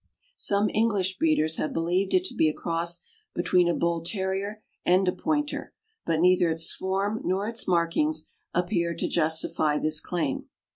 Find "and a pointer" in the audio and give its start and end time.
4.83-5.75